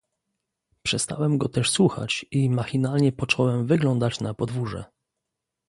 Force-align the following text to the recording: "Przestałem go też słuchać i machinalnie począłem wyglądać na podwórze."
"Przestałem 0.85 1.37
go 1.37 1.49
też 1.49 1.69
słuchać 1.69 2.25
i 2.31 2.49
machinalnie 2.49 3.11
począłem 3.11 3.67
wyglądać 3.67 4.19
na 4.19 4.33
podwórze." 4.33 4.83